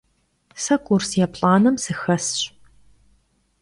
Se 0.63 0.73
kurs 0.85 1.09
yêplh'anem 1.19 1.75
sıxesş. 1.83 2.39